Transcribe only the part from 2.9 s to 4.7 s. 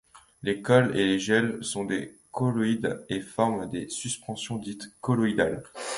et forment des suspensions